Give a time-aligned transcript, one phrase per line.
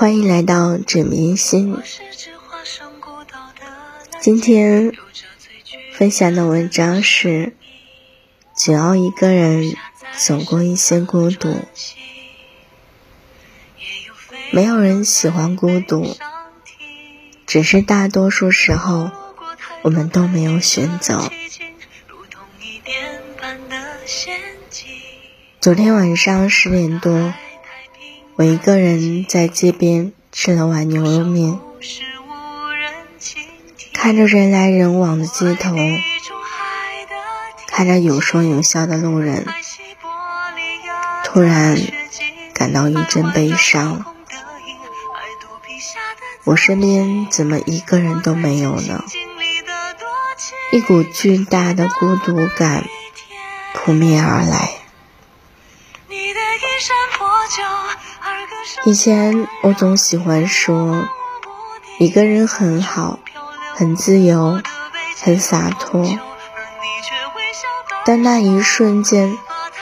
[0.00, 1.76] 欢迎来到枕边心。
[4.18, 4.94] 今天
[5.92, 7.54] 分享的文章是：
[8.56, 9.76] 只要一个人
[10.16, 11.54] 走过一些孤独，
[14.50, 16.16] 没有人喜欢孤独，
[17.46, 19.10] 只是大多数时候
[19.82, 21.30] 我们都没有选择。
[25.60, 27.34] 昨天晚上十点多。
[28.40, 31.60] 我一个人在街边吃了碗牛肉面，
[33.92, 35.76] 看着人来人往的街头，
[37.66, 39.44] 看着有说有笑的路人，
[41.22, 41.76] 突然
[42.54, 44.06] 感到一阵悲伤。
[46.44, 49.04] 我身边怎么一个人都没有呢？
[50.72, 52.86] 一股巨大的孤独感
[53.74, 54.79] 扑面而来。
[58.86, 61.06] 以前我总喜欢说，
[61.98, 63.18] 一个人很好，
[63.74, 64.58] 很自由，
[65.22, 66.18] 很洒脱。
[68.06, 69.36] 但那一瞬间，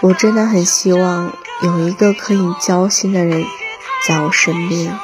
[0.00, 3.44] 我真的很希望有一个可以交心的人
[4.08, 4.98] 在我身边。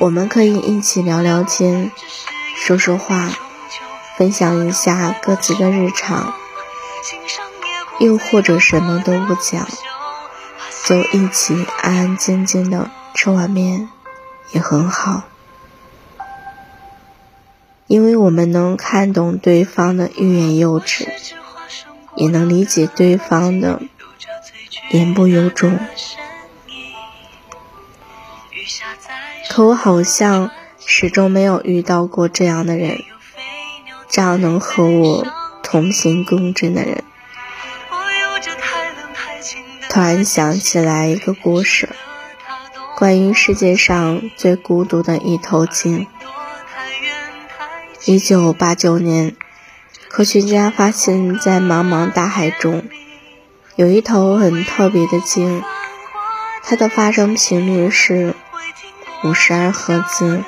[0.00, 1.92] 我们可以一起聊聊天，
[2.56, 3.28] 说说话，
[4.16, 6.32] 分享一下各自的日常。
[7.98, 9.66] 又或者什么都不讲，
[10.84, 13.88] 就一起安安静静的吃碗面，
[14.52, 15.24] 也很好。
[17.86, 21.08] 因为我们能看懂对方的欲言又止，
[22.16, 23.80] 也能理解对方的
[24.90, 25.78] 言不由衷。
[29.48, 33.02] 可我好像始终没有遇到过这样的人，
[34.08, 35.26] 这样能和我
[35.62, 37.02] 同行共振的人。
[39.88, 41.88] 突然想起来一个故事，
[42.96, 46.06] 关于世界上最孤独的一头鲸。
[48.04, 49.34] 一九八九年，
[50.08, 52.84] 科学家发现，在茫茫大海中，
[53.76, 55.64] 有一头很特别的鲸，
[56.62, 58.34] 它的发声频率是
[59.24, 60.44] 五十二赫兹，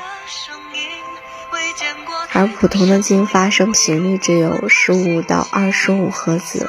[2.33, 6.69] 而普通的鲸发声频率只有十五到二十五赫兹。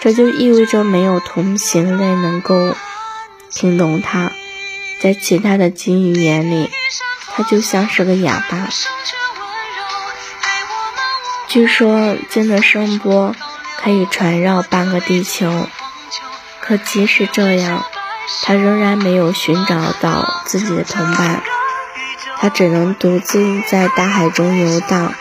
[0.00, 2.74] 这就意味着没有同行类能够
[3.50, 4.32] 听懂它，
[5.02, 6.70] 在其他的鲸鱼眼里，
[7.34, 8.68] 它就像是个哑巴。
[11.48, 13.36] 据说鲸的声波
[13.82, 15.66] 可以传绕半个地球，
[16.60, 17.84] 可即使这样，
[18.44, 21.42] 它仍然没有寻找到自己的同伴，
[22.38, 25.12] 它只能独自在大海中游荡，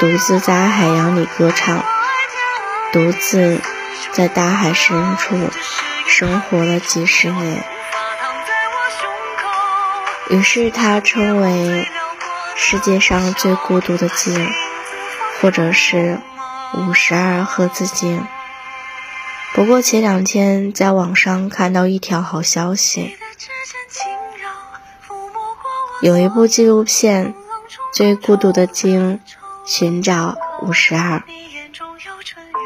[0.00, 1.84] 独自在海洋里歌唱，
[2.90, 3.60] 独自。
[4.10, 5.50] 在大海深处
[6.06, 7.64] 生活了几十年，
[10.30, 11.88] 于是他称为
[12.56, 14.50] 世界上最孤独的鲸，
[15.40, 16.18] 或者是
[16.74, 18.26] 五十二赫兹鲸。
[19.54, 23.16] 不过前两天在网上看到一条好消息，
[26.00, 27.34] 有一部纪录片
[27.92, 29.20] 《最孤独的鲸：
[29.64, 31.18] 寻找五十二》。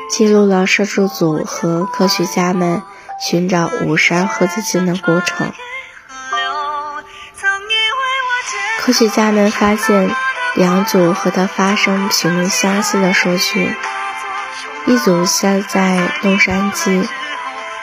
[0.09, 2.83] 记录了摄制组和科学家们
[3.21, 5.53] 寻找五十二赫兹鲸的过程。
[8.81, 10.15] 科学家们发现
[10.55, 13.75] 两组和它发生频率相似的数据，
[14.87, 17.05] 一组是在洛杉矶，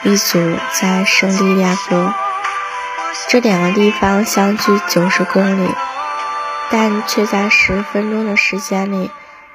[0.04, 2.14] 一组在圣地亚哥。
[3.28, 5.70] 这两个地方相距九十公里，
[6.70, 9.10] 但却在十分钟的时间里。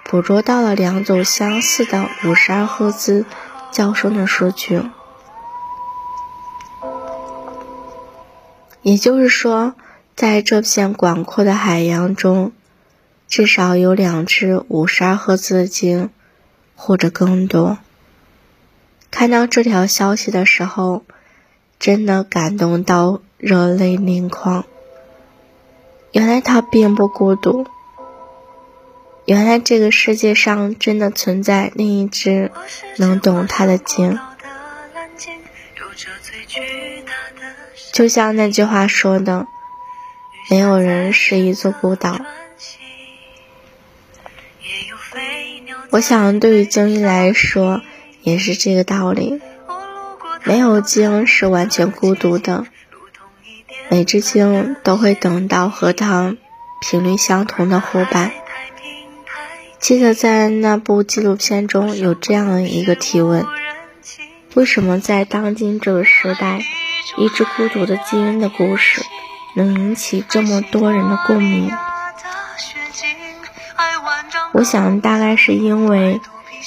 [0.10, 3.26] 捕捉到了两组相似的五十二赫兹
[3.70, 4.82] 叫声的数据，
[8.82, 9.76] 也就是说，
[10.16, 12.54] 在这片广阔的海洋中，
[13.28, 16.10] 至少有两只五十二赫兹的鲸，
[16.76, 17.78] 或者更多。
[19.12, 21.04] 看到这条消息的时候，
[21.78, 24.66] 真的感动到热泪盈眶。
[26.12, 27.68] 原来他并不孤独。
[29.30, 32.52] 原来这个世界上真的存在另一只
[32.98, 34.18] 能懂它的鲸，
[37.94, 39.46] 就像那句话说的
[40.50, 42.20] ：“没有人是一座孤岛。”
[45.92, 47.84] 我想，对于鲸鱼来说
[48.24, 49.40] 也是这个道理。
[50.44, 52.66] 没有鲸是完全孤独的，
[53.90, 56.36] 每只鲸都会等到和它
[56.82, 58.32] 频率相同的伙伴。
[59.80, 63.46] 记得在那部纪录片中有这样一个提问：
[64.54, 66.62] 为什么在当今这个时代，
[67.18, 69.02] 一只孤独的基因的故事
[69.56, 71.72] 能引起这么多人的共鸣？
[74.52, 76.20] 我想，大概是因为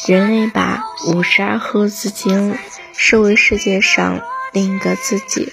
[0.07, 2.57] 人类把五十二赫兹经
[2.97, 4.21] 视为世界上
[4.53, 5.53] 另一个自己。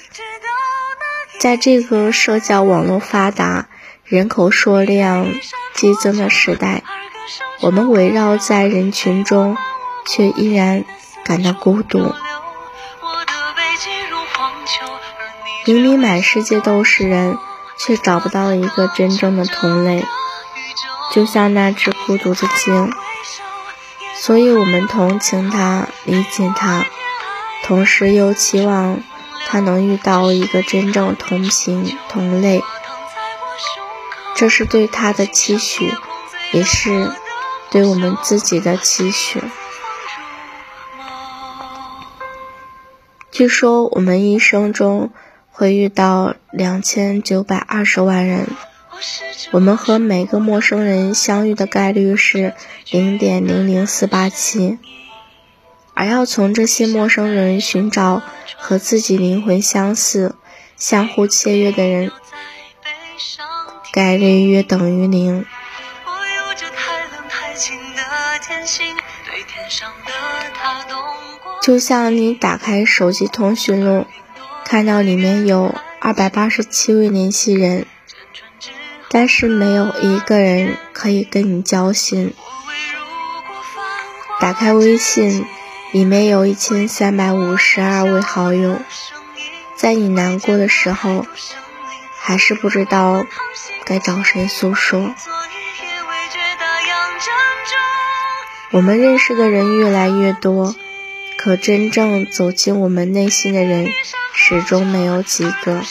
[1.39, 3.67] 在这个社交网络发达、
[4.05, 5.33] 人口数量
[5.73, 6.83] 激增的时代，
[7.61, 9.57] 我们围绕在人群中，
[10.05, 10.85] 却依然
[11.23, 12.13] 感到孤独。
[15.65, 17.37] 明明满世界都是人，
[17.77, 20.05] 却找不到一个真正的同类。
[21.11, 22.93] 就像那只孤独的鲸，
[24.15, 26.85] 所以我们同情他，理解他，
[27.63, 29.01] 同时又期望
[29.47, 32.63] 他能遇到一个真正同行同类。
[34.35, 35.93] 这是对他的期许，
[36.51, 37.11] 也是
[37.71, 39.41] 对我们自己的期许。
[43.31, 45.11] 据说我们一生中
[45.51, 48.47] 会遇到两千九百二十万人。
[49.51, 52.53] 我们和每个陌生人相遇的概率是
[52.91, 54.77] 零点零零四八七，
[55.93, 58.21] 而要从这些陌生人寻找
[58.57, 60.35] 和自己灵魂相似、
[60.75, 62.11] 相互契约的人，
[63.93, 65.45] 概率约等于零。
[71.61, 74.05] 就像你打开手机通讯录，
[74.65, 77.85] 看到里面有二百八十七位联系人。
[79.11, 82.33] 但是没有一个人可以跟你交心。
[84.39, 85.47] 打开微信，
[85.91, 88.79] 里面有一千三百五十二位好友，
[89.75, 91.25] 在你难过的时候，
[92.19, 93.25] 还是不知道
[93.83, 95.13] 该找谁诉说。
[98.71, 100.75] 我们认识的人越来越多，
[101.37, 103.87] 可真正走进我们内心的人，
[104.33, 105.81] 始终没有几个。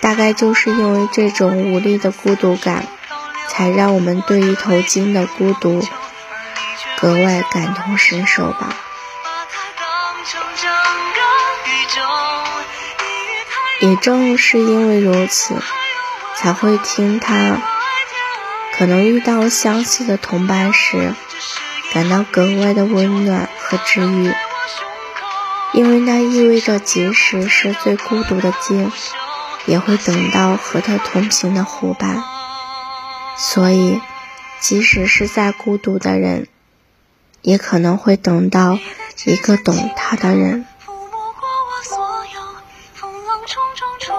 [0.00, 2.86] 大概就是因为这种无力的孤独感，
[3.48, 5.84] 才让我们对一头鲸的孤独
[7.00, 8.76] 格外感同身受吧。
[13.80, 15.56] 也正是因为如此，
[16.36, 17.60] 才会听他
[18.76, 21.14] 可能遇到相似的同伴时，
[21.92, 24.32] 感到格外的温暖和治愈，
[25.72, 28.90] 因为那意味着即使是最孤独的鲸。
[29.66, 32.22] 也会等到和他同行的伙伴，
[33.36, 34.00] 所以，
[34.60, 36.46] 即使是再孤独的人，
[37.42, 38.78] 也可能会等到
[39.24, 40.64] 一个懂他的人。
[40.78, 40.94] 风
[43.26, 44.16] 浪冲冲冲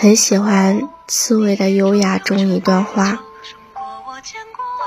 [0.00, 3.18] 很喜欢刺猬的优雅中一段话：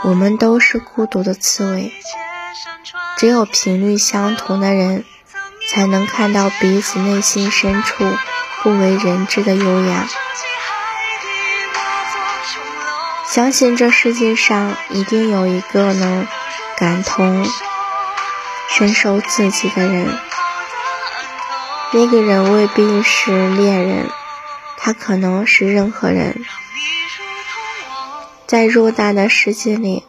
[0.03, 1.93] 我们都是孤独的刺猬，
[3.17, 5.05] 只有频率相同的人，
[5.69, 8.11] 才能看到彼此内心深处。
[8.63, 10.07] 不为人知的优雅，
[13.27, 16.25] 相信这世界上一定有一个能
[16.75, 17.45] 感同
[18.67, 20.17] 身受自己的人。
[21.91, 24.09] 那个人未必是恋人，
[24.85, 26.35] 他可能是任何人。
[28.45, 30.03] 在偌大的世界里，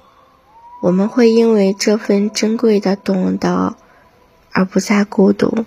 [0.82, 3.76] 我们会因为这份珍贵的懂得
[4.50, 5.64] 而不再孤独。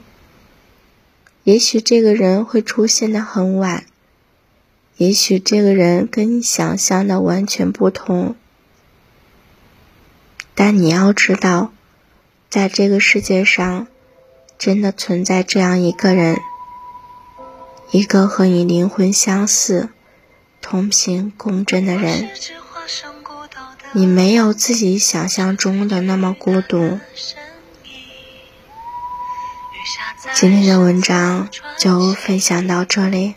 [1.46, 3.86] 也许这个人会出现的很晚，
[4.98, 8.36] 也许这个人跟你想象的完全不同，
[10.53, 11.72] 但你要知道，
[12.50, 13.88] 在这个世界上，
[14.58, 16.38] 真的存在这样一个人，
[17.91, 19.89] 一个和你灵魂相似、
[20.62, 22.29] 同频共振的人。
[23.94, 27.00] 你没有自己想象中的那么孤独。
[30.34, 31.48] 今天的文章
[31.79, 33.36] 就分享到这里，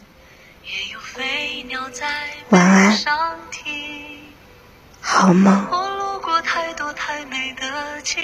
[2.48, 2.98] 晚安，
[5.00, 5.89] 好梦。